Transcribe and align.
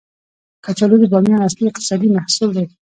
کچالو 0.65 0.95
د 1.01 1.05
بامیان 1.13 1.41
اصلي 1.47 1.65
اقتصادي 1.69 2.07
محصول 2.15 2.49
دی 2.55 2.65